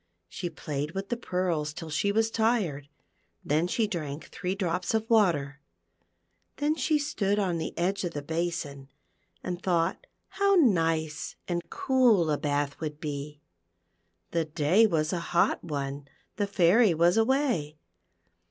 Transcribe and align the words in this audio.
She 0.27 0.49
played 0.49 0.93
with 0.93 1.09
the 1.09 1.15
pearls 1.15 1.73
till 1.73 1.91
she 1.91 2.11
was 2.11 2.31
tired, 2.31 2.89
then 3.45 3.67
she 3.67 3.85
drank 3.85 4.25
three 4.31 4.55
drops 4.55 4.95
of 4.95 5.07
water, 5.11 5.59
then 6.57 6.73
she 6.75 6.97
stood 6.97 7.37
on 7.37 7.59
the 7.59 7.77
edge 7.77 8.03
of 8.03 8.13
the 8.15 8.23
basin, 8.23 8.89
and 9.43 9.61
thought 9.61 10.07
how 10.29 10.55
nice 10.55 11.35
and 11.47 11.61
cool 11.69 12.31
a 12.31 12.37
bath 12.39 12.79
would 12.79 12.99
be. 12.99 13.41
The 14.31 14.45
day 14.45 14.87
was 14.87 15.13
a 15.13 15.19
hot 15.37 15.63
one, 15.63 16.07
the 16.35 16.47
Fairy 16.47 16.95
was 16.95 17.15
away. 17.15 17.77